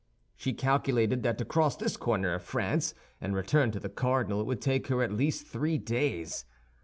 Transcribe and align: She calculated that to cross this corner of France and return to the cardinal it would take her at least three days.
She 0.35 0.53
calculated 0.53 1.21
that 1.21 1.37
to 1.37 1.45
cross 1.45 1.75
this 1.75 1.95
corner 1.95 2.33
of 2.33 2.41
France 2.41 2.95
and 3.21 3.35
return 3.35 3.69
to 3.69 3.79
the 3.79 3.87
cardinal 3.87 4.39
it 4.41 4.47
would 4.47 4.59
take 4.59 4.87
her 4.87 5.03
at 5.03 5.11
least 5.11 5.45
three 5.45 5.77
days. 5.77 6.43